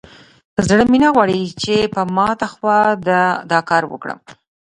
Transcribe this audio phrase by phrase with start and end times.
[0.67, 2.77] زړه مې نه غواړي چې په ماته خوا
[3.51, 4.19] دا کار وکړم.